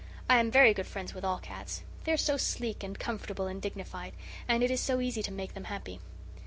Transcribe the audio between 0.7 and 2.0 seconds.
good friends with all cats.